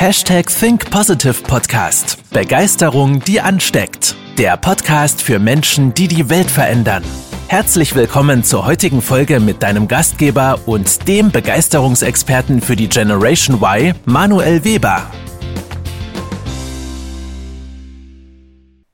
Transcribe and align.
Hashtag 0.00 0.46
Think 0.46 0.88
Positive 0.92 1.42
Podcast. 1.42 2.30
Begeisterung, 2.30 3.18
die 3.18 3.40
ansteckt. 3.40 4.14
Der 4.38 4.56
Podcast 4.56 5.20
für 5.20 5.40
Menschen, 5.40 5.92
die 5.92 6.06
die 6.06 6.30
Welt 6.30 6.48
verändern. 6.48 7.02
Herzlich 7.48 7.96
willkommen 7.96 8.44
zur 8.44 8.64
heutigen 8.64 9.02
Folge 9.02 9.40
mit 9.40 9.60
deinem 9.60 9.88
Gastgeber 9.88 10.60
und 10.66 11.08
dem 11.08 11.32
Begeisterungsexperten 11.32 12.60
für 12.60 12.76
die 12.76 12.88
Generation 12.88 13.60
Y, 13.60 13.92
Manuel 14.04 14.62
Weber. 14.62 15.10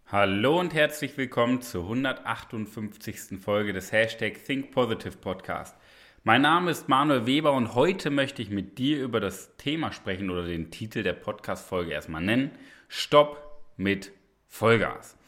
Hallo 0.06 0.58
und 0.58 0.72
herzlich 0.72 1.18
willkommen 1.18 1.60
zur 1.60 1.82
158. 1.82 3.38
Folge 3.44 3.74
des 3.74 3.92
Hashtag 3.92 4.42
Think 4.46 4.70
Positive 4.72 5.18
Podcast. 5.18 5.76
Mein 6.26 6.40
Name 6.40 6.70
ist 6.70 6.88
Manuel 6.88 7.26
Weber 7.26 7.52
und 7.52 7.74
heute 7.74 8.08
möchte 8.08 8.40
ich 8.40 8.48
mit 8.48 8.78
dir 8.78 9.02
über 9.02 9.20
das 9.20 9.58
Thema 9.58 9.92
sprechen 9.92 10.30
oder 10.30 10.46
den 10.46 10.70
Titel 10.70 11.02
der 11.02 11.12
Podcast-Folge 11.12 11.92
erstmal 11.92 12.22
nennen. 12.22 12.52
Stopp 12.88 13.60
mit 13.76 14.10
Vollgas. 14.48 15.18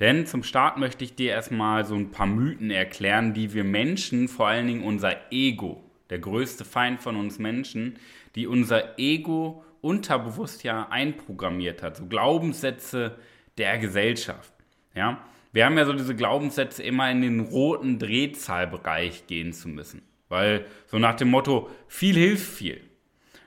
Denn 0.00 0.26
zum 0.26 0.42
Start 0.42 0.76
möchte 0.76 1.02
ich 1.02 1.14
dir 1.14 1.30
erstmal 1.30 1.86
so 1.86 1.94
ein 1.94 2.10
paar 2.10 2.26
Mythen 2.26 2.70
erklären, 2.70 3.32
die 3.32 3.54
wir 3.54 3.64
Menschen, 3.64 4.28
vor 4.28 4.48
allen 4.48 4.66
Dingen 4.66 4.84
unser 4.84 5.32
Ego, 5.32 5.82
der 6.10 6.18
größte 6.18 6.66
Feind 6.66 7.00
von 7.00 7.16
uns 7.16 7.38
Menschen, 7.38 7.96
die 8.34 8.46
unser 8.46 8.98
Ego 8.98 9.64
unterbewusst 9.80 10.62
ja 10.62 10.88
einprogrammiert 10.90 11.82
hat. 11.82 11.96
So 11.96 12.04
Glaubenssätze 12.04 13.16
der 13.56 13.78
Gesellschaft. 13.78 14.52
Ja? 14.94 15.24
Wir 15.54 15.64
haben 15.64 15.78
ja 15.78 15.86
so 15.86 15.94
diese 15.94 16.14
Glaubenssätze, 16.14 16.82
immer 16.82 17.10
in 17.10 17.22
den 17.22 17.40
roten 17.40 17.98
Drehzahlbereich 17.98 19.26
gehen 19.26 19.54
zu 19.54 19.70
müssen. 19.70 20.02
Weil 20.28 20.66
so 20.86 20.98
nach 20.98 21.14
dem 21.14 21.30
Motto, 21.30 21.70
viel 21.86 22.14
hilft 22.14 22.50
viel. 22.50 22.80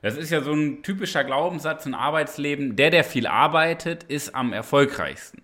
Das 0.02 0.16
ist 0.16 0.30
ja 0.30 0.42
so 0.42 0.54
ein 0.54 0.84
typischer 0.84 1.24
Glaubenssatz 1.24 1.86
im 1.86 1.96
Arbeitsleben. 1.96 2.76
Der, 2.76 2.92
der 2.92 3.04
viel 3.04 3.28
arbeitet, 3.28 4.04
ist 4.04 4.36
am 4.36 4.54
erfolgreichsten. 4.54 5.42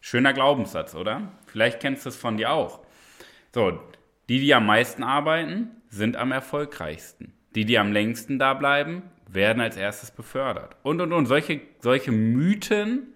Schöner 0.00 0.32
Glaubenssatz, 0.32 0.94
oder? 0.94 1.32
Vielleicht 1.46 1.80
kennst 1.80 2.04
du 2.04 2.08
es 2.08 2.16
von 2.16 2.36
dir 2.36 2.52
auch. 2.52 2.80
So, 3.54 3.78
die, 4.28 4.40
die 4.40 4.54
am 4.54 4.66
meisten 4.66 5.02
arbeiten, 5.02 5.70
sind 5.88 6.16
am 6.16 6.32
erfolgreichsten. 6.32 7.34
Die, 7.54 7.64
die 7.64 7.78
am 7.78 7.92
längsten 7.92 8.38
da 8.38 8.54
bleiben, 8.54 9.02
werden 9.28 9.60
als 9.60 9.76
erstes 9.76 10.10
befördert. 10.10 10.76
Und, 10.82 11.00
und, 11.00 11.12
und. 11.12 11.26
Solche, 11.26 11.60
solche 11.80 12.12
Mythen 12.12 13.08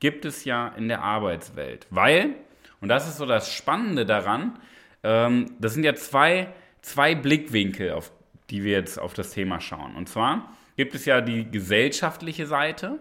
gibt 0.00 0.24
es 0.24 0.44
ja 0.44 0.68
in 0.68 0.88
der 0.88 1.02
Arbeitswelt. 1.02 1.86
Weil, 1.90 2.34
und 2.80 2.88
das 2.88 3.08
ist 3.08 3.18
so 3.18 3.26
das 3.26 3.52
Spannende 3.52 4.04
daran, 4.04 4.58
ähm, 5.02 5.54
das 5.60 5.74
sind 5.74 5.84
ja 5.84 5.94
zwei 5.94 6.48
zwei 6.84 7.14
Blickwinkel, 7.14 7.92
auf 7.92 8.12
die 8.50 8.62
wir 8.62 8.72
jetzt 8.72 8.98
auf 8.98 9.14
das 9.14 9.30
Thema 9.30 9.60
schauen. 9.60 9.96
Und 9.96 10.08
zwar 10.08 10.50
gibt 10.76 10.94
es 10.94 11.06
ja 11.06 11.20
die 11.20 11.50
gesellschaftliche 11.50 12.46
Seite 12.46 13.00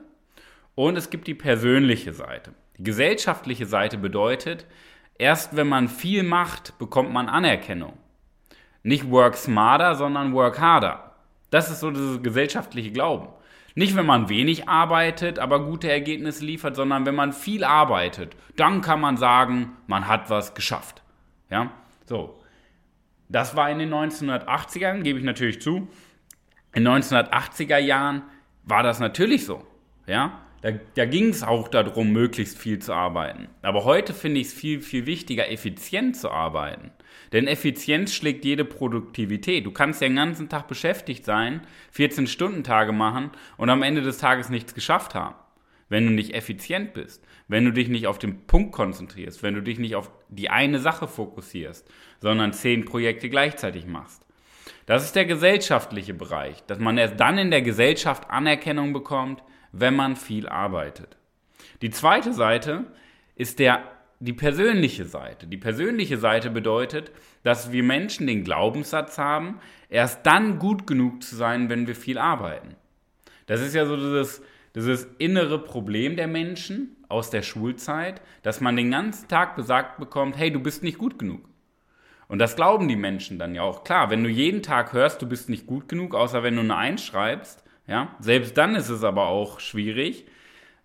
und 0.75 0.98
es 0.98 1.09
gibt 1.09 1.28
die 1.28 1.34
persönliche 1.34 2.14
Seite. 2.14 2.53
Die 2.78 2.84
gesellschaftliche 2.84 3.66
Seite 3.66 3.98
bedeutet, 3.98 4.66
erst 5.17 5.56
wenn 5.56 5.67
man 5.67 5.90
viel 5.90 6.23
macht, 6.23 6.78
bekommt 6.80 7.12
man 7.12 7.28
Anerkennung. 7.28 7.98
Nicht 8.84 9.09
work 9.09 9.36
smarter, 9.36 9.95
sondern 9.95 10.34
work 10.34 10.59
harder. 10.59 11.16
Das 11.50 11.70
ist 11.70 11.81
so 11.81 11.92
das 11.92 12.23
gesellschaftliche 12.23 12.92
Glauben. 12.92 13.28
Nicht, 13.75 13.95
wenn 13.95 14.06
man 14.06 14.30
wenig 14.30 14.70
arbeitet, 14.70 15.40
aber 15.40 15.66
gute 15.66 15.92
Ergebnisse 15.92 16.45
liefert, 16.45 16.75
sondern 16.75 17.06
wenn 17.06 17.16
man 17.16 17.34
viel 17.34 17.64
arbeitet, 17.64 18.36
dann 18.56 18.81
kann 18.81 19.02
man 19.02 19.18
sagen, 19.18 19.72
man 19.88 20.08
hat 20.08 20.30
was 20.30 20.53
geschafft. 20.53 21.02
Ja? 21.50 21.72
So. 22.06 22.40
Das 23.34 23.56
war 23.56 23.70
in 23.72 23.80
den 23.80 23.92
1980ern, 23.92 25.02
gebe 25.02 25.17
ich 25.17 25.26
natürlich 25.26 25.59
zu. 25.59 25.88
In 26.76 26.86
den 26.86 26.94
1980er 26.94 27.80
Jahren 27.80 28.22
war 28.64 28.84
das 28.84 29.00
natürlich 29.00 29.45
so. 29.45 29.66
Ja? 30.06 30.40
Da, 30.62 30.70
da 30.94 31.06
ging 31.06 31.30
es 31.30 31.42
auch 31.42 31.67
darum, 31.67 32.12
möglichst 32.12 32.59
viel 32.59 32.78
zu 32.78 32.94
arbeiten. 32.94 33.50
Aber 33.64 33.86
heute 33.86 34.14
finde 34.14 34.40
ich 34.40 34.48
es 34.48 34.53
viel, 34.53 34.81
viel 34.81 35.08
wichtiger, 35.08 35.50
effizient 35.52 36.16
zu 36.16 36.30
arbeiten. 36.30 36.91
Denn 37.31 37.47
Effizienz 37.47 38.13
schlägt 38.13 38.46
jede 38.46 38.66
Produktivität. 38.66 39.66
Du 39.66 39.72
kannst 39.72 40.02
ja 40.02 40.08
den 40.08 40.16
ganzen 40.16 40.47
Tag 40.47 40.68
beschäftigt 40.68 41.25
sein, 41.25 41.62
14-Stunden-Tage 41.97 42.91
machen 42.91 43.31
und 43.58 43.72
am 43.72 43.81
Ende 43.81 44.03
des 44.03 44.19
Tages 44.19 44.50
nichts 44.50 44.75
geschafft 44.75 45.16
haben 45.16 45.35
wenn 45.94 46.08
du 46.08 46.12
nicht 46.12 46.34
effizient 46.34 46.96
bist, 46.96 47.24
wenn 47.48 47.66
du 47.66 47.72
dich 47.72 47.88
nicht 47.88 48.08
auf 48.08 48.18
den 48.18 48.48
Punkt 48.48 48.72
konzentrierst, 48.72 49.44
wenn 49.44 49.54
du 49.54 49.62
dich 49.62 49.78
nicht 49.78 49.96
auf 49.96 50.09
die 50.28 50.50
eine 50.50 50.80
Sache 50.80 51.08
fokussierst, 51.08 51.88
sondern 52.20 52.52
zehn 52.52 52.84
Projekte 52.84 53.30
gleichzeitig 53.30 53.86
machst. 53.86 54.26
Das 54.88 55.03
ist 55.03 55.16
der 55.16 55.26
gesellschaftliche 55.26 56.16
Bereich, 56.16 56.64
dass 56.66 56.80
man 56.80 56.98
erst 56.98 57.20
dann 57.20 57.38
in 57.38 57.52
der 57.52 57.62
Gesellschaft 57.62 58.32
Anerkennung 58.32 58.92
bekommt, 58.92 59.44
wenn 59.72 59.96
man 59.96 60.16
viel 60.16 60.50
arbeitet. 60.50 61.16
Die 61.84 61.92
zweite 61.92 62.34
Seite 62.34 62.86
ist 63.36 63.59
der, 63.59 63.84
die 64.20 64.34
persönliche 64.34 65.06
Seite. 65.06 65.46
Die 65.46 65.58
persönliche 65.58 66.18
Seite 66.18 66.50
bedeutet, 66.50 67.12
dass 67.44 67.72
wir 67.72 67.84
Menschen 67.84 68.26
den 68.26 68.44
Glaubenssatz 68.44 69.20
haben, 69.20 69.59
erst 69.90 70.26
dann 70.26 70.58
gut 70.58 70.88
genug 70.88 71.22
zu 71.22 71.36
sein, 71.36 71.70
wenn 71.70 71.86
wir 71.86 71.96
viel 71.96 72.18
arbeiten. 72.18 72.78
Das 73.46 73.62
ist 73.62 73.76
ja 73.76 73.86
so 73.86 73.96
dieses, 73.96 74.42
dieses 74.75 75.07
innere 75.19 75.59
Problem 75.59 76.16
der 76.16 76.28
Menschen 76.28 76.95
aus 77.07 77.29
der 77.29 77.44
Schulzeit, 77.44 78.22
dass 78.41 78.61
man 78.61 78.75
den 78.75 78.91
ganzen 78.91 79.28
Tag 79.28 79.56
gesagt 79.56 80.00
bekommt, 80.00 80.38
hey, 80.38 80.51
du 80.51 80.59
bist 80.59 80.84
nicht 80.84 80.97
gut 80.97 81.19
genug. 81.19 81.47
Und 82.28 82.39
das 82.39 82.56
glauben 82.56 82.88
die 82.88 82.95
Menschen 82.95 83.38
dann 83.38 83.53
ja 83.53 83.61
auch. 83.61 83.84
Klar, 83.84 84.09
wenn 84.09 84.23
du 84.23 84.29
jeden 84.29 84.63
Tag 84.63 84.94
hörst, 84.94 85.22
du 85.22 85.28
bist 85.28 85.50
nicht 85.50 85.67
gut 85.67 85.88
genug, 85.88 86.16
außer 86.16 86.41
wenn 86.41 86.56
du 86.56 86.61
eine 86.61 86.75
Eins 86.75 87.03
schreibst, 87.03 87.63
ja, 87.85 88.16
selbst 88.19 88.57
dann 88.57 88.75
ist 88.75 88.89
es 88.89 89.03
aber 89.03 89.28
auch 89.28 89.59
schwierig. 89.59 90.25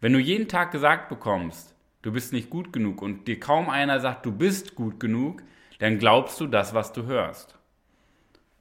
Wenn 0.00 0.12
du 0.12 0.18
jeden 0.18 0.48
Tag 0.48 0.72
gesagt 0.72 1.08
bekommst, 1.08 1.74
du 2.02 2.12
bist 2.12 2.32
nicht 2.32 2.50
gut 2.50 2.72
genug 2.72 3.00
und 3.00 3.26
dir 3.28 3.40
kaum 3.40 3.70
einer 3.70 4.00
sagt, 4.00 4.26
du 4.26 4.32
bist 4.32 4.74
gut 4.74 5.00
genug, 5.00 5.42
dann 5.78 5.98
glaubst 5.98 6.40
du 6.40 6.46
das, 6.46 6.74
was 6.74 6.92
du 6.92 7.06
hörst. 7.06 7.56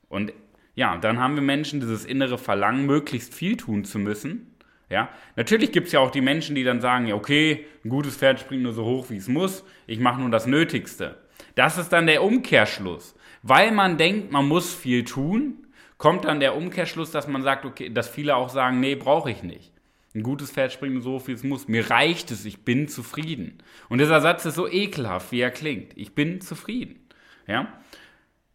Und 0.07 0.31
ja, 0.75 0.97
dann 0.97 1.19
haben 1.19 1.35
wir 1.35 1.41
Menschen 1.41 1.79
dieses 1.79 2.05
innere 2.05 2.37
Verlangen, 2.37 2.85
möglichst 2.85 3.33
viel 3.33 3.57
tun 3.57 3.83
zu 3.83 3.99
müssen 3.99 4.56
ja, 4.89 5.09
natürlich 5.35 5.71
gibt 5.71 5.87
es 5.87 5.93
ja 5.93 5.99
auch 5.99 6.11
die 6.11 6.21
Menschen, 6.21 6.55
die 6.55 6.63
dann 6.63 6.81
sagen, 6.81 7.07
ja, 7.07 7.15
okay, 7.15 7.65
ein 7.83 7.89
gutes 7.89 8.15
Pferd 8.15 8.39
springt 8.39 8.63
nur 8.63 8.73
so 8.73 8.85
hoch, 8.85 9.09
wie 9.09 9.17
es 9.17 9.27
muss, 9.27 9.65
ich 9.85 9.99
mache 9.99 10.21
nur 10.21 10.29
das 10.29 10.45
Nötigste. 10.45 11.17
Das 11.55 11.77
ist 11.77 11.89
dann 11.89 12.07
der 12.07 12.23
Umkehrschluss. 12.23 13.15
Weil 13.43 13.71
man 13.71 13.97
denkt, 13.97 14.31
man 14.31 14.47
muss 14.47 14.73
viel 14.73 15.03
tun, 15.03 15.67
kommt 15.97 16.25
dann 16.25 16.39
der 16.39 16.55
Umkehrschluss, 16.55 17.11
dass 17.11 17.27
man 17.27 17.43
sagt, 17.43 17.65
okay, 17.65 17.89
dass 17.89 18.07
viele 18.07 18.35
auch 18.35 18.49
sagen, 18.49 18.79
nee, 18.79 18.95
brauche 18.95 19.31
ich 19.31 19.43
nicht. 19.43 19.73
Ein 20.15 20.23
gutes 20.23 20.51
Pferd 20.51 20.71
springt 20.71 20.93
nur 20.93 21.03
so 21.03 21.13
hoch, 21.13 21.27
wie 21.27 21.33
es 21.33 21.43
muss. 21.43 21.67
Mir 21.67 21.89
reicht 21.89 22.31
es, 22.31 22.45
ich 22.45 22.63
bin 22.63 22.87
zufrieden. 22.87 23.59
Und 23.89 23.99
dieser 23.99 24.21
Satz 24.21 24.45
ist 24.45 24.55
so 24.55 24.67
ekelhaft, 24.67 25.31
wie 25.31 25.41
er 25.41 25.51
klingt. 25.51 25.95
Ich 25.95 26.15
bin 26.15 26.41
zufrieden. 26.41 27.07
Ja? 27.45 27.73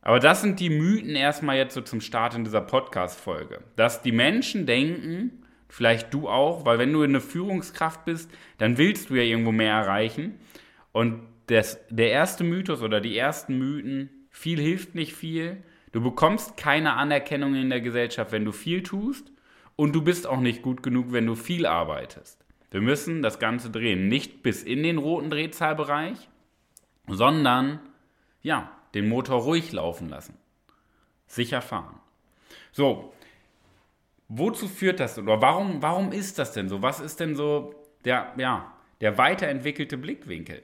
Aber 0.00 0.19
das 0.19 0.41
sind 0.41 0.59
die 0.59 0.70
Mythen 0.70 1.14
erstmal 1.14 1.56
jetzt 1.56 1.75
so 1.75 1.81
zum 1.81 2.00
Start 2.00 2.34
in 2.34 2.44
dieser 2.44 2.62
Podcast-Folge. 2.62 3.60
Dass 3.76 4.03
die 4.03 4.12
Menschen 4.12 4.66
denken, 4.66 5.41
vielleicht 5.72 6.12
du 6.12 6.28
auch, 6.28 6.66
weil 6.66 6.78
wenn 6.78 6.92
du 6.92 7.00
eine 7.00 7.22
Führungskraft 7.22 8.04
bist, 8.04 8.30
dann 8.58 8.76
willst 8.76 9.08
du 9.08 9.14
ja 9.14 9.22
irgendwo 9.22 9.52
mehr 9.52 9.72
erreichen. 9.72 10.38
Und 10.92 11.22
das, 11.46 11.80
der 11.88 12.10
erste 12.10 12.44
Mythos 12.44 12.82
oder 12.82 13.00
die 13.00 13.16
ersten 13.16 13.58
Mythen, 13.58 14.10
viel 14.28 14.60
hilft 14.60 14.94
nicht 14.94 15.14
viel. 15.14 15.62
Du 15.92 16.02
bekommst 16.02 16.58
keine 16.58 16.92
Anerkennung 16.92 17.54
in 17.54 17.70
der 17.70 17.80
Gesellschaft, 17.80 18.32
wenn 18.32 18.44
du 18.44 18.52
viel 18.52 18.82
tust. 18.82 19.32
Und 19.74 19.94
du 19.94 20.02
bist 20.02 20.26
auch 20.26 20.40
nicht 20.40 20.60
gut 20.60 20.82
genug, 20.82 21.10
wenn 21.10 21.24
du 21.24 21.34
viel 21.34 21.64
arbeitest. 21.64 22.44
Wir 22.70 22.82
müssen 22.82 23.22
das 23.22 23.38
Ganze 23.38 23.70
drehen. 23.70 24.08
Nicht 24.08 24.42
bis 24.42 24.62
in 24.62 24.82
den 24.82 24.98
roten 24.98 25.30
Drehzahlbereich, 25.30 26.28
sondern 27.08 27.80
ja, 28.42 28.70
den 28.92 29.08
Motor 29.08 29.40
ruhig 29.40 29.72
laufen 29.72 30.10
lassen. 30.10 30.34
Sicher 31.26 31.62
fahren. 31.62 31.98
So, 32.72 33.14
wozu 34.34 34.67
führt 34.67 35.00
das 35.00 35.19
oder 35.19 35.40
warum, 35.43 35.82
warum 35.82 36.11
ist 36.11 36.38
das 36.38 36.52
denn 36.52 36.69
so? 36.69 36.82
Was 36.82 37.00
ist 37.00 37.20
denn 37.20 37.37
so 37.37 37.75
der, 38.05 38.32
ja, 38.37 38.73
der 39.00 39.19
weiterentwickelte 39.19 39.99
Blickwinkel? 39.99 40.62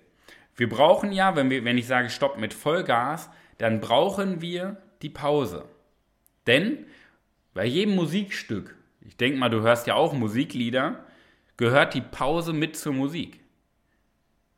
Wir 0.57 0.69
brauchen 0.69 1.13
ja, 1.13 1.37
wenn, 1.37 1.51
wir, 1.51 1.65
wenn 1.65 1.79
ich 1.79 1.87
sage 1.87 2.11
Stopp 2.11 2.39
mit 2.39 2.55
Vollgas, 2.55 3.31
dann 3.59 3.81
brauchen 3.81 4.41
wir 4.41 4.79
die 5.03 5.11
Pause. 5.11 5.67
Denn 6.47 6.87
bei 7.53 7.67
jedem 7.67 7.95
Musikstück, 7.95 8.75
ich 9.01 9.17
denke 9.17 9.39
mal, 9.39 9.51
du 9.51 9.61
hörst 9.61 9.87
ja 9.87 9.95
auch 9.95 10.15
Musiklieder, 10.15 11.05
gehört 11.57 11.95
die 11.95 12.01
Pause 12.01 12.53
mit 12.53 12.77
zur 12.77 12.95
Musik. 12.95 13.41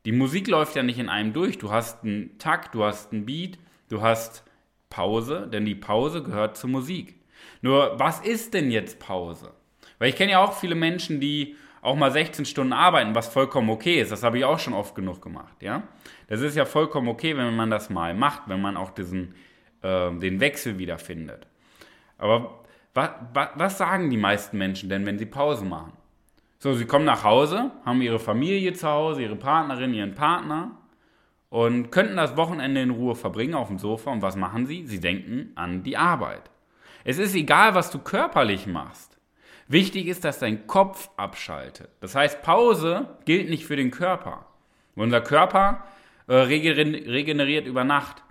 Die 0.07 0.13
Musik 0.13 0.47
läuft 0.49 0.77
ja 0.77 0.83
nicht 0.83 0.99
in 0.99 1.09
einem 1.09 1.33
durch. 1.33 1.59
Du 1.59 1.71
hast 1.71 2.05
einen 2.05 2.39
Takt, 2.39 2.75
du 2.75 2.85
hast 2.85 3.13
einen 3.13 3.27
Beat, 3.27 3.59
du 3.89 4.01
hast 4.01 4.45
Pause, 4.89 5.49
denn 5.53 5.67
die 5.67 5.75
Pause 5.75 6.23
gehört 6.23 6.57
zur 6.57 6.71
Musik. 6.71 7.20
Nur, 7.63 7.99
was 7.99 8.21
ist 8.21 8.55
denn 8.55 8.71
jetzt 8.71 8.99
Pause? 8.99 9.53
Weil 9.99 10.09
ich 10.11 10.17
kenne 10.17 10.33
ja 10.33 10.45
auch 10.45 10.55
viele 10.55 10.75
Menschen, 10.75 11.21
die 11.21 11.57
auch 11.83 11.97
mal 11.97 12.11
16 12.11 12.45
Stunden 12.45 12.73
arbeiten, 12.73 13.15
was 13.15 13.29
vollkommen 13.29 13.71
okay 13.71 14.01
ist. 14.01 14.13
Das 14.13 14.23
habe 14.23 14.39
ich 14.39 14.45
auch 14.45 14.59
schon 14.59 14.75
oft 14.75 14.95
genug 14.95 15.23
gemacht, 15.23 15.63
ja. 15.63 15.83
Das 16.29 16.41
ist 16.41 16.57
ja 16.57 16.65
vollkommen 16.65 17.09
okay, 17.09 17.37
wenn 17.37 17.57
man 17.57 17.71
das 17.71 17.91
mal 17.91 18.15
macht, 18.15 18.43
wenn 18.47 18.61
man 18.61 18.77
auch 18.77 18.91
diesen, 18.91 19.35
äh, 19.83 20.11
den 20.13 20.41
Wechsel 20.41 20.79
wiederfindet. 20.79 21.47
Aber 22.19 22.61
Was, 22.93 23.11
was, 23.33 23.49
was 23.55 23.79
sagen 23.79 24.11
die 24.11 24.17
meisten 24.17 24.59
Menschen 24.59 24.89
denn, 24.89 25.07
wenn 25.07 25.17
sie 25.19 25.27
Pause 25.27 25.65
machen? 25.65 25.93
So, 26.59 26.75
sie 26.75 26.87
kommen 26.87 27.05
nach 27.05 27.23
Hause, 27.25 27.71
haben 27.87 28.03
ihre 28.03 28.19
Familie 28.19 28.73
zu 28.75 28.89
Hause, 28.89 29.23
ihre 29.23 29.37
Partnerin, 29.37 29.95
ihren 29.95 30.15
Partner 30.15 30.73
und 31.51 31.91
könnten 31.91 32.17
das 32.17 32.37
Wochenende 32.37 32.83
in 32.83 32.91
Ruhe 32.91 33.15
verbringen 33.15 33.55
auf 33.55 33.69
dem 33.69 33.79
Sofa. 33.79 34.11
Und 34.11 34.23
was 34.23 34.37
machen 34.37 34.67
sie? 34.67 34.87
Sie 34.87 35.01
denken 35.01 35.53
an 35.55 35.83
die 35.85 35.97
Arbeit. 35.97 36.50
Es 37.05 37.19
ist 37.19 37.35
egal, 37.35 37.75
was 37.75 37.91
du 37.91 37.99
körperlich 37.99 38.67
machst. 38.67 39.19
Wichtig 39.69 40.07
ist, 40.09 40.25
dass 40.25 40.41
dein 40.41 40.67
Kopf 40.67 41.11
abschaltet. 41.17 41.91
Das 42.01 42.15
heißt, 42.15 42.43
Pause 42.43 43.09
gilt 43.25 43.49
nicht 43.49 43.65
für 43.65 43.77
den 43.77 43.91
Körper. 43.91 44.47
Unser 44.97 45.21
Körper 45.21 45.85
äh, 46.27 46.35
regeneriert 46.35 47.67
über 47.67 47.85
Nacht. 47.85 48.23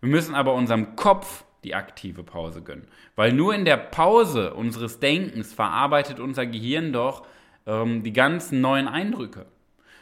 Wir 0.00 0.08
müssen 0.08 0.34
aber 0.34 0.54
unserem 0.54 0.96
Kopf 0.96 1.44
die 1.64 1.74
aktive 1.74 2.22
Pause 2.22 2.62
gönnen. 2.62 2.88
Weil 3.14 3.32
nur 3.32 3.54
in 3.54 3.64
der 3.64 3.76
Pause 3.76 4.54
unseres 4.54 5.00
Denkens 5.00 5.52
verarbeitet 5.52 6.20
unser 6.20 6.46
Gehirn 6.46 6.92
doch 6.92 7.26
ähm, 7.66 8.02
die 8.02 8.12
ganzen 8.12 8.60
neuen 8.60 8.88
Eindrücke. 8.88 9.46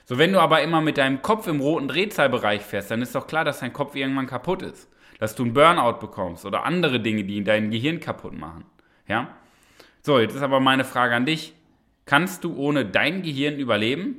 So, 0.05 0.19
wenn 0.19 0.33
du 0.33 0.41
aber 0.41 0.63
immer 0.63 0.81
mit 0.83 0.99
deinem 0.99 1.23
Kopf 1.23 1.47
im 1.47 1.61
roten 1.61 1.89
Drehzahlbereich 1.89 2.63
fährst, 2.63 2.91
dann 2.91 3.01
ist 3.01 3.15
doch 3.15 3.27
klar, 3.27 3.45
dass 3.45 3.61
dein 3.61 3.73
Kopf 3.73 3.97
irgendwann 3.97 4.27
kaputt 4.27 4.63
ist. 4.63 4.89
Dass 5.19 5.35
du 5.35 5.45
einen 5.45 5.55
Burnout 5.55 6.01
bekommst 6.01 6.45
oder 6.45 6.65
andere 6.65 7.01
Dinge, 7.01 7.25
die 7.25 7.43
dein 7.45 7.71
Gehirn 7.71 8.01
kaputt 8.01 8.35
machen. 8.37 8.65
Ja? 9.07 9.37
So, 10.03 10.19
jetzt 10.19 10.35
ist 10.35 10.43
aber 10.43 10.61
meine 10.61 10.85
Frage 10.85 11.15
an 11.15 11.27
dich. 11.27 11.55
Kannst 12.07 12.45
du 12.45 12.57
ohne 12.57 12.85
dein 12.85 13.23
Gehirn 13.23 13.59
überleben? 13.59 14.17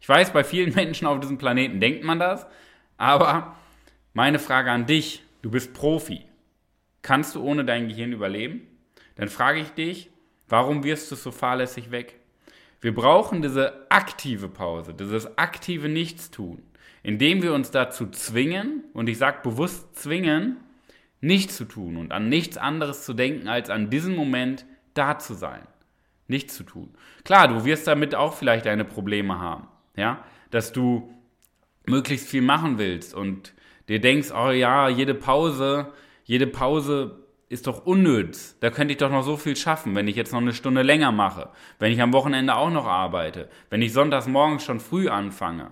Ich 0.00 0.08
weiß, 0.08 0.32
bei 0.32 0.44
vielen 0.44 0.74
Menschen 0.74 1.06
auf 1.06 1.20
diesem 1.20 1.38
Planeten 1.38 1.80
denkt 1.80 2.04
man 2.04 2.18
das, 2.18 2.46
aber 2.96 3.56
meine 4.12 4.38
Frage 4.38 4.70
an 4.70 4.86
dich, 4.86 5.22
du 5.42 5.50
bist 5.50 5.72
Profi. 5.72 6.24
Kannst 7.02 7.34
du 7.34 7.42
ohne 7.42 7.64
dein 7.64 7.88
Gehirn 7.88 8.12
überleben? 8.12 8.66
Dann 9.16 9.28
frage 9.28 9.60
ich 9.60 9.70
dich, 9.70 10.10
warum 10.48 10.84
wirst 10.84 11.10
du 11.10 11.16
so 11.16 11.30
fahrlässig 11.30 11.90
weg? 11.90 12.20
Wir 12.84 12.94
brauchen 12.94 13.40
diese 13.40 13.90
aktive 13.90 14.50
Pause, 14.50 14.92
dieses 14.92 15.38
aktive 15.38 15.88
Nichtstun, 15.88 16.60
indem 17.02 17.42
wir 17.42 17.54
uns 17.54 17.70
dazu 17.70 18.10
zwingen, 18.10 18.84
und 18.92 19.08
ich 19.08 19.16
sage 19.16 19.38
bewusst 19.42 19.96
zwingen, 19.96 20.58
nichts 21.22 21.56
zu 21.56 21.64
tun 21.64 21.96
und 21.96 22.12
an 22.12 22.28
nichts 22.28 22.58
anderes 22.58 23.06
zu 23.06 23.14
denken, 23.14 23.48
als 23.48 23.70
an 23.70 23.88
diesen 23.88 24.14
Moment 24.14 24.66
da 24.92 25.18
zu 25.18 25.32
sein. 25.32 25.66
Nichts 26.28 26.56
zu 26.56 26.62
tun. 26.62 26.94
Klar, 27.24 27.48
du 27.48 27.64
wirst 27.64 27.86
damit 27.86 28.14
auch 28.14 28.34
vielleicht 28.34 28.66
deine 28.66 28.84
Probleme 28.84 29.38
haben, 29.38 29.66
ja, 29.96 30.22
dass 30.50 30.70
du 30.74 31.10
möglichst 31.86 32.28
viel 32.28 32.42
machen 32.42 32.76
willst 32.76 33.14
und 33.14 33.54
dir 33.88 34.02
denkst, 34.02 34.30
oh 34.30 34.50
ja, 34.50 34.90
jede 34.90 35.14
Pause, 35.14 35.90
jede 36.24 36.46
Pause 36.46 37.23
ist 37.48 37.66
doch 37.66 37.86
unnütz. 37.86 38.56
Da 38.60 38.70
könnte 38.70 38.92
ich 38.92 38.98
doch 38.98 39.10
noch 39.10 39.22
so 39.22 39.36
viel 39.36 39.56
schaffen, 39.56 39.94
wenn 39.94 40.08
ich 40.08 40.16
jetzt 40.16 40.32
noch 40.32 40.40
eine 40.40 40.52
Stunde 40.52 40.82
länger 40.82 41.12
mache, 41.12 41.50
wenn 41.78 41.92
ich 41.92 42.00
am 42.00 42.12
Wochenende 42.12 42.54
auch 42.54 42.70
noch 42.70 42.86
arbeite, 42.86 43.48
wenn 43.70 43.82
ich 43.82 43.92
sonntags 43.92 44.26
morgens 44.26 44.64
schon 44.64 44.80
früh 44.80 45.08
anfange. 45.08 45.70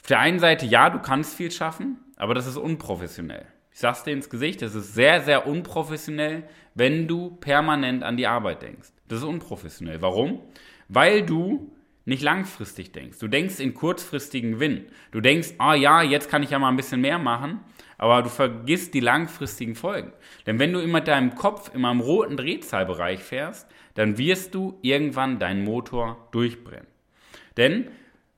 Auf 0.00 0.08
der 0.08 0.20
einen 0.20 0.38
Seite, 0.38 0.66
ja, 0.66 0.90
du 0.90 0.98
kannst 1.00 1.34
viel 1.34 1.50
schaffen, 1.50 1.98
aber 2.16 2.34
das 2.34 2.46
ist 2.46 2.56
unprofessionell. 2.56 3.46
Ich 3.72 3.80
sag's 3.80 4.04
dir 4.04 4.12
ins 4.12 4.30
Gesicht, 4.30 4.62
das 4.62 4.74
ist 4.74 4.94
sehr, 4.94 5.20
sehr 5.20 5.46
unprofessionell, 5.46 6.44
wenn 6.74 7.08
du 7.08 7.30
permanent 7.30 8.04
an 8.04 8.16
die 8.16 8.26
Arbeit 8.26 8.62
denkst. 8.62 8.88
Das 9.08 9.18
ist 9.18 9.24
unprofessionell. 9.24 10.00
Warum? 10.00 10.40
Weil 10.88 11.22
du 11.22 11.72
nicht 12.04 12.22
langfristig 12.22 12.92
denkst. 12.92 13.18
Du 13.18 13.28
denkst 13.28 13.60
in 13.60 13.74
kurzfristigen 13.74 14.52
Gewinn. 14.52 14.86
Du 15.10 15.20
denkst, 15.20 15.54
ah 15.58 15.74
ja, 15.74 16.02
jetzt 16.02 16.30
kann 16.30 16.42
ich 16.42 16.50
ja 16.50 16.58
mal 16.58 16.68
ein 16.68 16.76
bisschen 16.76 17.00
mehr 17.00 17.18
machen, 17.18 17.60
aber 18.04 18.20
du 18.20 18.28
vergisst 18.28 18.92
die 18.92 19.00
langfristigen 19.00 19.74
Folgen. 19.74 20.12
Denn 20.44 20.58
wenn 20.58 20.74
du 20.74 20.78
immer 20.78 21.00
deinem 21.00 21.36
Kopf 21.36 21.74
immer 21.74 21.90
im 21.90 22.00
roten 22.00 22.36
Drehzahlbereich 22.36 23.20
fährst, 23.20 23.66
dann 23.94 24.18
wirst 24.18 24.54
du 24.54 24.78
irgendwann 24.82 25.38
deinen 25.38 25.64
Motor 25.64 26.28
durchbrennen. 26.30 26.86
Denn 27.56 27.88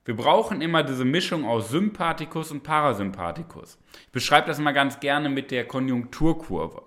wir 0.05 0.15
brauchen 0.15 0.61
immer 0.61 0.83
diese 0.83 1.03
Mischung 1.03 1.43
aus 1.43 1.69
Sympathikus 1.69 2.49
und 2.51 2.63
Parasympathikus. 2.63 3.77
Ich 4.03 4.11
beschreibe 4.13 4.47
das 4.47 4.57
mal 4.57 4.71
ganz 4.71 5.01
gerne 5.01 5.27
mit 5.27 5.51
der 5.51 5.67
Konjunkturkurve. 5.67 6.83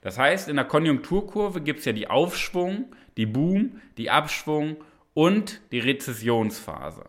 Das 0.00 0.16
heißt, 0.16 0.48
in 0.48 0.54
der 0.54 0.66
Konjunkturkurve 0.66 1.60
gibt 1.60 1.80
es 1.80 1.86
ja 1.86 1.92
die 1.92 2.06
Aufschwung, 2.06 2.94
die 3.16 3.26
Boom, 3.26 3.80
die 3.98 4.10
Abschwung 4.10 4.76
und 5.12 5.60
die 5.72 5.80
Rezessionsphase. 5.80 7.02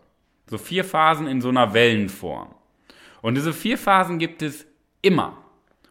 So 0.50 0.58
vier 0.58 0.82
Phasen 0.82 1.28
in 1.28 1.40
so 1.40 1.50
einer 1.50 1.72
Wellenform. 1.72 2.52
Und 3.22 3.36
diese 3.36 3.52
vier 3.52 3.78
Phasen 3.78 4.18
gibt 4.18 4.42
es 4.42 4.66
immer. 5.04 5.38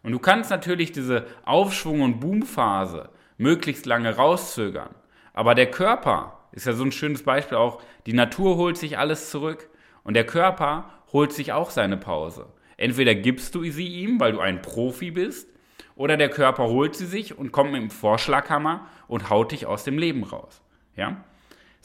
Und 0.02 0.12
du 0.12 0.20
kannst 0.20 0.50
natürlich 0.50 0.92
diese 0.92 1.26
Aufschwung- 1.46 2.02
und 2.02 2.20
Boomphase 2.20 3.10
möglichst 3.38 3.86
lange 3.86 4.16
rauszögern. 4.16 4.94
Aber 5.34 5.56
der 5.56 5.72
Körper 5.72 6.40
ist 6.52 6.66
ja 6.66 6.74
so 6.74 6.84
ein 6.84 6.92
schönes 6.92 7.24
Beispiel 7.24 7.58
auch, 7.58 7.82
die 8.06 8.14
Natur 8.14 8.58
holt 8.58 8.78
sich 8.78 8.98
alles 8.98 9.30
zurück 9.30 9.70
und 10.04 10.14
der 10.14 10.26
Körper 10.26 10.90
holt 11.12 11.32
sich 11.32 11.54
auch 11.54 11.70
seine 11.70 11.98
Pause. 11.98 12.48
Entweder 12.78 13.16
gibst 13.16 13.56
du 13.56 13.64
sie 13.70 13.88
ihm, 13.88 14.20
weil 14.20 14.34
du 14.34 14.40
ein 14.40 14.62
Profi 14.62 15.12
bist, 15.12 15.50
oder 15.96 16.18
der 16.18 16.30
Körper 16.30 16.68
holt 16.68 16.96
sie 16.96 17.06
sich 17.06 17.38
und 17.38 17.52
kommt 17.52 17.72
mit 17.72 17.82
dem 17.82 17.92
Vorschlaghammer 17.92 18.88
und 19.08 19.30
haut 19.30 19.52
dich 19.52 19.66
aus 19.66 19.84
dem 19.84 19.98
Leben 19.98 20.24
raus. 20.24 20.62
Ja? 20.96 21.24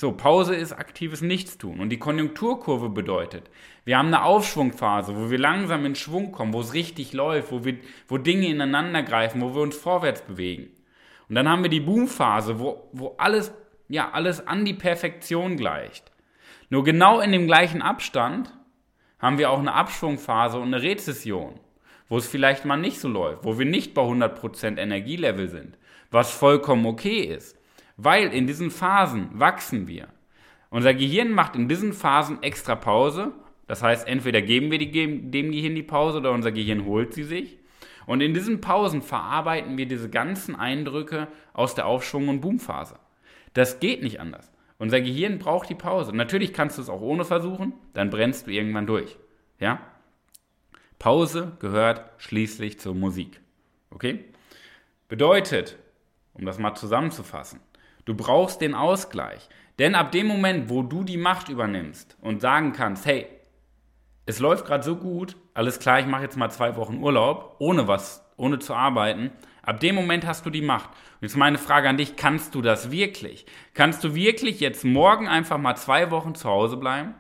So, 0.01 0.13
Pause 0.13 0.55
ist 0.55 0.73
aktives 0.73 1.23
Nichtstun. 1.23 1.81
Und 1.81 1.89
die 1.89 1.99
Konjunkturkurve 1.99 2.89
bedeutet, 2.89 3.51
wir 3.85 3.99
haben 3.99 4.07
eine 4.07 4.23
Aufschwungphase, 4.23 5.17
wo 5.17 5.29
wir 5.29 5.39
langsam 5.39 5.85
in 5.85 5.97
Schwung 5.97 6.31
kommen, 6.31 6.53
wo 6.53 6.61
es 6.61 6.73
richtig 6.73 7.13
läuft, 7.13 7.51
wo, 7.51 7.65
wir, 7.65 7.79
wo 8.07 8.17
Dinge 8.17 8.47
ineinander 8.47 9.03
greifen, 9.03 9.41
wo 9.41 9.57
wir 9.57 9.61
uns 9.61 9.77
vorwärts 9.77 10.23
bewegen. 10.23 10.71
Und 11.29 11.35
dann 11.35 11.49
haben 11.49 11.65
wir 11.65 11.69
die 11.69 11.81
Boomphase, 11.81 12.61
wo, 12.61 12.89
wo 12.93 13.17
alles, 13.19 13.53
ja, 13.89 14.13
alles 14.13 14.47
an 14.47 14.65
die 14.65 14.73
Perfektion 14.73 15.57
gleicht. 15.57 16.13
Nur 16.71 16.85
genau 16.85 17.19
in 17.19 17.33
dem 17.33 17.49
gleichen 17.49 17.83
Abstand 17.83 18.53
haben 19.19 19.39
wir 19.39 19.51
auch 19.51 19.59
eine 19.59 19.75
Abschwungphase 19.75 20.59
und 20.59 20.73
eine 20.73 20.81
Rezession, 20.81 21.59
wo 22.09 22.19
es 22.19 22.29
vielleicht 22.29 22.65
mal 22.65 22.77
nicht 22.77 23.01
so 23.01 23.09
läuft, 23.09 23.43
wo 23.43 23.59
wir 23.59 23.67
nicht 23.67 23.95
bei 23.95 24.03
100% 24.03 24.79
Energielevel 24.79 25.49
sind, 25.49 25.77
was 26.13 26.31
vollkommen 26.31 26.87
okay 26.87 27.23
ist. 27.23 27.58
Weil 27.99 28.33
in 28.33 28.47
diesen 28.47 28.71
Phasen 28.71 29.29
wachsen 29.33 29.89
wir. 29.89 30.07
Unser 30.71 30.95
Gehirn 30.95 31.33
macht 31.33 31.57
in 31.57 31.69
diesen 31.69 31.93
Phasen 31.93 32.43
extra 32.43 32.77
Pause. 32.77 33.33
Das 33.67 33.83
heißt, 33.83 34.07
entweder 34.07 34.41
geben 34.41 34.71
wir 34.71 34.79
dem 34.79 35.31
Gehirn 35.31 35.75
die 35.75 35.83
Pause 35.83 36.19
oder 36.19 36.31
unser 36.31 36.53
Gehirn 36.53 36.85
holt 36.85 37.13
sie 37.13 37.25
sich. 37.25 37.59
Und 38.07 38.21
in 38.21 38.35
diesen 38.35 38.61
Pausen 38.61 39.03
verarbeiten 39.03 39.77
wir 39.77 39.87
diese 39.87 40.09
ganzen 40.09 40.55
Eindrücke 40.55 41.27
aus 41.53 41.75
der 41.75 41.87
Aufschwung- 41.87 42.29
und 42.29 42.41
Boomphase. 42.41 42.99
Das 43.53 43.81
geht 43.81 44.03
nicht 44.03 44.21
anders. 44.21 44.51
Unser 44.79 45.01
Gehirn 45.01 45.41
braucht 45.41 45.69
die 45.69 45.75
Pause. 45.75 46.15
Natürlich 46.15 46.53
kannst 46.53 46.79
du 46.79 46.83
es 46.83 46.89
auch 46.89 47.01
ohne 47.01 47.25
versuchen, 47.25 47.75
dann 47.95 48.11
brennst 48.11 48.47
du 48.47 48.53
irgendwann 48.53 48.87
durch. 48.87 49.19
Ja? 49.59 49.81
Pause 51.01 51.57
gehört 51.59 52.11
schließlich 52.19 52.79
zur 52.79 52.95
Musik. 52.95 53.41
Okay? 53.91 54.25
Bedeutet, 55.09 55.77
um 56.35 56.47
das 56.47 56.59
mal 56.59 56.77
zusammenzufassen, 56.77 57.61
Du 58.09 58.15
brauchst 58.15 58.63
den 58.63 58.75
Ausgleich. 58.75 59.51
Denn 59.79 59.95
ab 59.95 60.13
dem 60.13 60.27
Moment, 60.27 60.71
wo 60.71 60.83
du 60.83 61.05
die 61.05 61.19
Macht 61.19 61.51
übernimmst 61.51 62.17
und 62.23 62.41
sagen 62.41 62.73
kannst, 62.73 63.05
hey, 63.05 63.27
es 64.25 64.39
läuft 64.39 64.65
gerade 64.65 64.83
so 64.83 64.97
gut, 64.97 65.37
alles 65.53 65.79
klar, 65.79 66.01
ich 66.01 66.07
mache 66.07 66.23
jetzt 66.23 66.39
mal 66.39 66.49
zwei 66.49 66.77
Wochen 66.77 67.03
Urlaub, 67.03 67.57
ohne 67.59 67.87
was, 67.87 68.25
ohne 68.39 68.61
zu 68.61 68.73
arbeiten, 68.73 69.31
ab 69.61 69.81
dem 69.81 69.95
Moment 69.95 70.27
hast 70.27 70.47
du 70.47 70.49
die 70.49 70.63
Macht. 70.63 70.89
Und 70.89 71.29
jetzt 71.29 71.37
meine 71.37 71.59
Frage 71.59 71.87
an 71.87 71.99
dich, 71.99 72.17
kannst 72.17 72.55
du 72.55 72.63
das 72.63 72.91
wirklich? 72.91 73.45
Kannst 73.75 74.03
du 74.03 74.15
wirklich 74.15 74.59
jetzt 74.61 74.87
morgen 74.87 75.29
einfach 75.29 75.59
mal 75.59 75.77
zwei 75.77 76.11
Wochen 76.11 76.35
zu 76.35 76.49
Hause 76.49 76.79
bleiben? 76.79 77.15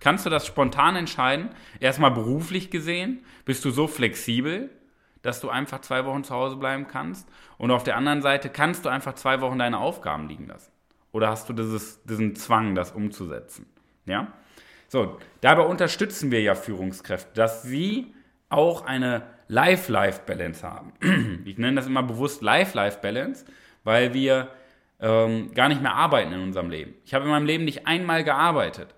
Kannst 0.00 0.24
du 0.24 0.30
das 0.30 0.46
spontan 0.46 0.94
entscheiden? 0.94 1.48
Erstmal 1.80 2.12
beruflich 2.12 2.70
gesehen, 2.70 3.24
bist 3.44 3.64
du 3.64 3.72
so 3.72 3.88
flexibel? 3.88 4.70
Dass 5.22 5.40
du 5.40 5.50
einfach 5.50 5.80
zwei 5.80 6.04
Wochen 6.04 6.24
zu 6.24 6.34
Hause 6.34 6.56
bleiben 6.56 6.86
kannst. 6.86 7.28
Und 7.56 7.70
auf 7.70 7.84
der 7.84 7.96
anderen 7.96 8.22
Seite 8.22 8.48
kannst 8.48 8.84
du 8.84 8.88
einfach 8.88 9.14
zwei 9.14 9.40
Wochen 9.40 9.58
deine 9.58 9.78
Aufgaben 9.78 10.28
liegen 10.28 10.46
lassen. 10.46 10.70
Oder 11.12 11.28
hast 11.28 11.48
du 11.48 11.52
dieses, 11.52 12.02
diesen 12.04 12.36
Zwang, 12.36 12.74
das 12.74 12.92
umzusetzen? 12.92 13.66
Ja? 14.04 14.32
So, 14.88 15.18
dabei 15.40 15.62
unterstützen 15.62 16.30
wir 16.30 16.40
ja 16.40 16.54
Führungskräfte, 16.54 17.30
dass 17.34 17.62
sie 17.62 18.14
auch 18.48 18.86
eine 18.86 19.22
Life-Life-Balance 19.48 20.66
haben. 20.66 20.92
Ich 21.44 21.58
nenne 21.58 21.76
das 21.76 21.86
immer 21.86 22.02
bewusst 22.02 22.42
Life-Life-Balance, 22.42 23.44
weil 23.84 24.14
wir 24.14 24.48
ähm, 25.00 25.52
gar 25.54 25.68
nicht 25.68 25.82
mehr 25.82 25.94
arbeiten 25.94 26.32
in 26.32 26.40
unserem 26.40 26.70
Leben. 26.70 26.94
Ich 27.04 27.14
habe 27.14 27.24
in 27.24 27.30
meinem 27.30 27.46
Leben 27.46 27.64
nicht 27.64 27.86
einmal 27.86 28.24
gearbeitet. 28.24 28.94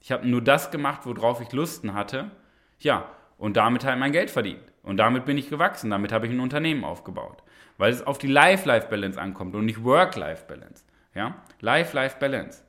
Ich 0.00 0.12
habe 0.12 0.26
nur 0.26 0.42
das 0.42 0.70
gemacht, 0.70 1.02
worauf 1.04 1.40
ich 1.40 1.52
Lusten 1.52 1.94
hatte. 1.94 2.30
Ja, 2.78 3.10
und 3.36 3.56
damit 3.56 3.84
halt 3.84 3.98
mein 3.98 4.12
Geld 4.12 4.30
verdient. 4.30 4.62
Und 4.88 4.96
damit 4.96 5.26
bin 5.26 5.36
ich 5.36 5.50
gewachsen, 5.50 5.90
damit 5.90 6.12
habe 6.12 6.26
ich 6.26 6.32
ein 6.32 6.40
Unternehmen 6.40 6.82
aufgebaut. 6.82 7.42
Weil 7.76 7.92
es 7.92 8.06
auf 8.06 8.16
die 8.16 8.26
Life-Life-Balance 8.26 9.20
ankommt 9.20 9.54
und 9.54 9.66
nicht 9.66 9.84
Work-Life-Balance. 9.84 10.82
Ja? 11.14 11.42
Life-Life-Balance. 11.60 12.64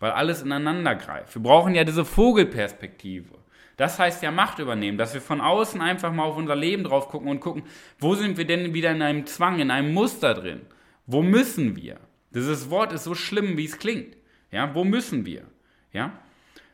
Weil 0.00 0.10
alles 0.10 0.42
ineinander 0.42 0.96
greift. 0.96 1.32
Wir 1.32 1.42
brauchen 1.42 1.76
ja 1.76 1.84
diese 1.84 2.04
Vogelperspektive. 2.04 3.38
Das 3.76 4.00
heißt 4.00 4.20
ja 4.24 4.32
Macht 4.32 4.58
übernehmen, 4.58 4.98
dass 4.98 5.14
wir 5.14 5.20
von 5.20 5.40
außen 5.40 5.80
einfach 5.80 6.12
mal 6.12 6.24
auf 6.24 6.36
unser 6.36 6.56
Leben 6.56 6.82
drauf 6.82 7.08
gucken 7.08 7.28
und 7.30 7.38
gucken, 7.38 7.62
wo 8.00 8.16
sind 8.16 8.36
wir 8.36 8.48
denn 8.48 8.74
wieder 8.74 8.90
in 8.90 9.00
einem 9.00 9.26
Zwang, 9.26 9.60
in 9.60 9.70
einem 9.70 9.94
Muster 9.94 10.34
drin? 10.34 10.62
Wo 11.06 11.22
müssen 11.22 11.76
wir? 11.76 12.00
Dieses 12.34 12.68
Wort 12.70 12.92
ist 12.92 13.04
so 13.04 13.14
schlimm, 13.14 13.56
wie 13.56 13.66
es 13.66 13.78
klingt. 13.78 14.16
Ja, 14.50 14.74
wo 14.74 14.82
müssen 14.82 15.24
wir? 15.24 15.44
Ja, 15.92 16.14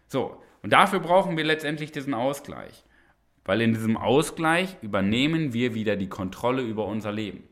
so. 0.06 0.42
Und 0.62 0.72
dafür 0.72 1.00
brauchen 1.00 1.36
wir 1.36 1.44
letztendlich 1.44 1.92
diesen 1.92 2.14
Ausgleich. 2.14 2.82
Weil 3.46 3.60
in 3.60 3.72
diesem 3.72 3.96
Ausgleich 3.96 4.76
übernehmen 4.82 5.52
wir 5.52 5.72
wieder 5.72 5.96
die 5.96 6.08
Kontrolle 6.08 6.62
über 6.62 6.86
unser 6.86 7.12
Leben. 7.12 7.44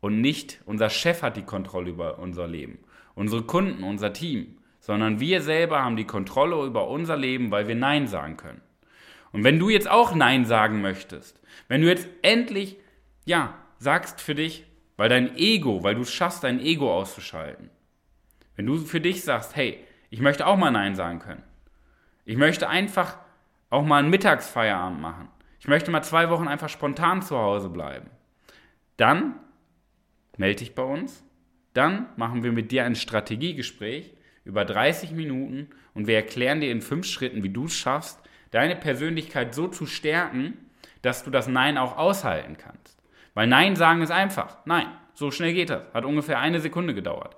Und 0.00 0.20
nicht 0.20 0.60
unser 0.66 0.90
Chef 0.90 1.22
hat 1.22 1.36
die 1.36 1.42
Kontrolle 1.42 1.90
über 1.90 2.18
unser 2.18 2.46
Leben, 2.46 2.78
unsere 3.14 3.42
Kunden, 3.42 3.82
unser 3.82 4.12
Team, 4.12 4.58
sondern 4.78 5.18
wir 5.18 5.40
selber 5.40 5.82
haben 5.82 5.96
die 5.96 6.04
Kontrolle 6.04 6.64
über 6.64 6.88
unser 6.88 7.16
Leben, 7.16 7.50
weil 7.50 7.66
wir 7.66 7.74
Nein 7.74 8.06
sagen 8.06 8.36
können. 8.36 8.60
Und 9.32 9.44
wenn 9.44 9.58
du 9.58 9.70
jetzt 9.70 9.90
auch 9.90 10.14
Nein 10.14 10.44
sagen 10.44 10.82
möchtest, 10.82 11.40
wenn 11.66 11.80
du 11.80 11.88
jetzt 11.88 12.06
endlich, 12.22 12.76
ja, 13.24 13.54
sagst 13.78 14.20
für 14.20 14.34
dich, 14.34 14.66
weil 14.96 15.08
dein 15.08 15.36
Ego, 15.36 15.82
weil 15.82 15.94
du 15.94 16.02
es 16.02 16.12
schaffst, 16.12 16.44
dein 16.44 16.60
Ego 16.60 16.94
auszuschalten, 16.94 17.70
wenn 18.56 18.66
du 18.66 18.76
für 18.76 19.00
dich 19.00 19.22
sagst, 19.22 19.56
hey, 19.56 19.78
ich 20.10 20.20
möchte 20.20 20.46
auch 20.46 20.56
mal 20.56 20.70
Nein 20.70 20.96
sagen 20.96 21.18
können. 21.18 21.42
Ich 22.24 22.36
möchte 22.36 22.68
einfach 22.68 23.16
auch 23.70 23.84
mal 23.84 23.98
einen 23.98 24.10
Mittagsfeierabend 24.10 25.00
machen. 25.00 25.28
Ich 25.60 25.68
möchte 25.68 25.90
mal 25.90 26.02
zwei 26.02 26.30
Wochen 26.30 26.48
einfach 26.48 26.68
spontan 26.68 27.22
zu 27.22 27.36
Hause 27.36 27.68
bleiben. 27.68 28.10
Dann 28.96 29.34
melde 30.36 30.60
dich 30.60 30.74
bei 30.74 30.82
uns. 30.82 31.24
Dann 31.74 32.06
machen 32.16 32.42
wir 32.42 32.52
mit 32.52 32.72
dir 32.72 32.84
ein 32.84 32.94
Strategiegespräch 32.94 34.14
über 34.44 34.64
30 34.64 35.12
Minuten 35.12 35.68
und 35.94 36.06
wir 36.06 36.16
erklären 36.16 36.60
dir 36.60 36.72
in 36.72 36.80
fünf 36.80 37.06
Schritten, 37.06 37.42
wie 37.42 37.50
du 37.50 37.66
es 37.66 37.74
schaffst, 37.74 38.18
deine 38.50 38.76
Persönlichkeit 38.76 39.54
so 39.54 39.68
zu 39.68 39.86
stärken, 39.86 40.54
dass 41.02 41.22
du 41.22 41.30
das 41.30 41.48
Nein 41.48 41.76
auch 41.76 41.96
aushalten 41.96 42.56
kannst. 42.56 43.02
Weil 43.34 43.46
Nein 43.46 43.76
sagen 43.76 44.00
ist 44.02 44.10
einfach. 44.10 44.58
Nein, 44.64 44.86
so 45.12 45.30
schnell 45.30 45.52
geht 45.52 45.70
das. 45.70 45.82
Hat 45.92 46.04
ungefähr 46.04 46.38
eine 46.38 46.60
Sekunde 46.60 46.94
gedauert. 46.94 47.36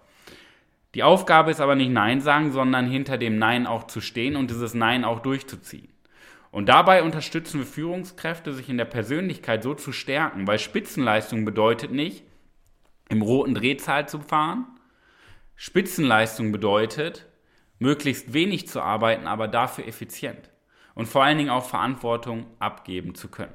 Die 0.95 1.03
Aufgabe 1.03 1.51
ist 1.51 1.61
aber 1.61 1.75
nicht 1.75 1.91
Nein 1.91 2.21
sagen, 2.21 2.53
sondern 2.53 2.87
hinter 2.87 3.19
dem 3.19 3.39
Nein 3.39 3.67
auch 3.67 3.87
zu 3.87 4.01
stehen 4.01 4.37
und 4.37 4.51
dieses 4.51 4.75
Nein 4.75 5.05
auch 5.05 5.21
durchzuziehen. 5.21 5.89
Und 6.51 6.69
dabei 6.69 7.03
unterstützen 7.03 7.61
wir 7.61 7.67
Führungskräfte, 7.67 8.53
sich 8.53 8.69
in 8.69 8.79
der 8.79 8.85
Persönlichkeit 8.85 9.63
so 9.63 9.75
zu 9.75 9.93
stärken, 9.93 10.47
weil 10.47 10.59
Spitzenleistung 10.59 11.45
bedeutet 11.45 11.93
nicht, 11.93 12.25
im 13.09 13.23
roten 13.23 13.55
Drehzahl 13.55 14.09
zu 14.09 14.21
fahren. 14.21 14.67
Spitzenleistung 15.55 16.53
bedeutet, 16.53 17.27
möglichst 17.79 18.33
wenig 18.33 18.67
zu 18.69 18.81
arbeiten, 18.81 19.27
aber 19.27 19.47
dafür 19.47 19.87
effizient. 19.87 20.51
Und 20.95 21.07
vor 21.07 21.23
allen 21.23 21.39
Dingen 21.39 21.51
auch 21.51 21.69
Verantwortung 21.69 22.47
abgeben 22.59 23.15
zu 23.15 23.29
können. 23.29 23.53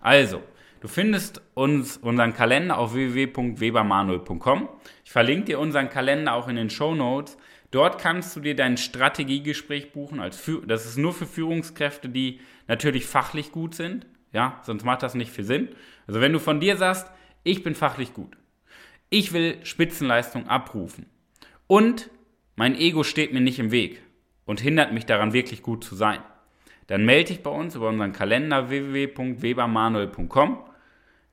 Also, 0.00 0.42
du 0.80 0.88
findest 0.88 1.42
uns 1.54 1.96
unseren 1.96 2.32
Kalender 2.32 2.78
auf 2.78 2.94
www.webermanuel.com. 2.94 4.68
Ich 5.04 5.10
verlinke 5.10 5.46
dir 5.46 5.58
unseren 5.58 5.90
Kalender 5.90 6.34
auch 6.34 6.48
in 6.48 6.56
den 6.56 6.70
Show 6.70 6.94
Notes. 6.94 7.36
Dort 7.70 8.00
kannst 8.00 8.36
du 8.36 8.40
dir 8.40 8.54
dein 8.54 8.76
Strategiegespräch 8.76 9.92
buchen. 9.92 10.20
Als 10.20 10.50
das 10.66 10.86
ist 10.86 10.98
nur 10.98 11.12
für 11.12 11.26
Führungskräfte, 11.26 12.08
die 12.08 12.40
natürlich 12.68 13.06
fachlich 13.06 13.52
gut 13.52 13.74
sind. 13.74 14.06
Ja, 14.32 14.60
sonst 14.64 14.84
macht 14.84 15.02
das 15.02 15.14
nicht 15.14 15.30
viel 15.30 15.44
Sinn. 15.44 15.68
Also 16.06 16.20
wenn 16.20 16.32
du 16.32 16.38
von 16.38 16.60
dir 16.60 16.76
sagst, 16.76 17.10
ich 17.42 17.62
bin 17.62 17.74
fachlich 17.74 18.12
gut, 18.12 18.36
ich 19.08 19.32
will 19.32 19.58
Spitzenleistung 19.64 20.48
abrufen 20.48 21.06
und 21.66 22.10
mein 22.56 22.74
Ego 22.74 23.04
steht 23.04 23.32
mir 23.32 23.40
nicht 23.40 23.58
im 23.58 23.70
Weg 23.70 24.02
und 24.44 24.60
hindert 24.60 24.92
mich 24.92 25.06
daran, 25.06 25.32
wirklich 25.32 25.62
gut 25.62 25.84
zu 25.84 25.94
sein, 25.94 26.20
dann 26.86 27.04
melde 27.04 27.28
dich 27.28 27.42
bei 27.42 27.50
uns 27.50 27.74
über 27.74 27.88
unseren 27.88 28.12
Kalender 28.12 28.68
www.webermanuel.com 28.68 30.58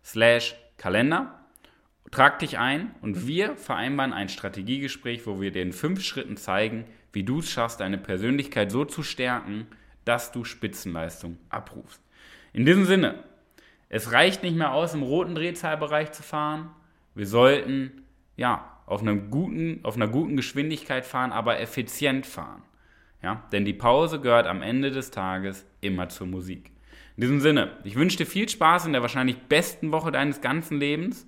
slash 0.04 0.56
Kalender 0.78 1.43
Trag 2.13 2.38
dich 2.38 2.60
ein 2.60 2.91
und 3.01 3.25
wir 3.25 3.55
vereinbaren 3.55 4.13
ein 4.13 4.29
Strategiegespräch, 4.29 5.25
wo 5.25 5.41
wir 5.41 5.50
dir 5.50 5.63
in 5.63 5.74
fünf 5.74 6.03
Schritten 6.03 6.38
zeigen, 6.38 6.86
wie 7.12 7.24
du 7.24 7.39
es 7.39 7.50
schaffst, 7.50 7.79
deine 7.79 7.98
Persönlichkeit 7.98 8.72
so 8.72 8.86
zu 8.86 9.01
stärken, 9.01 9.65
dass 10.05 10.32
du 10.32 10.43
Spitzenleistung 10.43 11.39
abrufst. 11.50 12.00
In 12.53 12.67
diesem 12.67 12.86
Sinne, 12.86 13.24
es 13.89 14.12
reicht 14.12 14.43
nicht 14.43 14.55
mehr 14.55 14.74
aus, 14.74 14.93
im 14.93 15.01
roten 15.01 15.34
Drehzahlbereich 15.34 16.12
zu 16.12 16.22
fahren. 16.22 16.70
Wir 17.15 17.25
sollten 17.25 18.03
ja 18.38 18.77
auf, 18.86 19.01
einem 19.01 19.32
guten, 19.32 19.79
auf 19.82 19.96
einer 19.96 20.08
guten 20.08 20.36
Geschwindigkeit 20.36 21.05
fahren, 21.08 21.32
aber 21.32 21.60
effizient 21.62 22.27
fahren. 22.27 22.62
Ja? 23.24 23.41
Denn 23.51 23.65
die 23.65 23.74
Pause 23.74 24.22
gehört 24.22 24.46
am 24.46 24.62
Ende 24.62 24.91
des 24.91 25.10
Tages 25.10 25.65
immer 25.82 26.10
zur 26.10 26.27
Musik. 26.27 26.70
In 27.17 27.22
diesem 27.22 27.39
Sinne, 27.39 27.72
ich 27.84 27.96
wünsche 27.96 28.17
dir 28.17 28.27
viel 28.27 28.48
Spaß 28.48 28.86
in 28.86 28.93
der 28.93 29.01
wahrscheinlich 29.01 29.38
besten 29.50 29.91
Woche 29.91 30.12
deines 30.12 30.41
ganzen 30.41 30.77
Lebens. 30.77 31.27